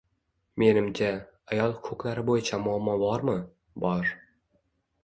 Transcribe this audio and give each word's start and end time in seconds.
Menimcha, 0.61 1.09
ayol 1.51 1.75
huquqlari 1.83 2.25
bo‘yicha 2.31 2.61
muammo 2.65 2.97
bormi, 3.05 3.39
bor. 3.87 4.15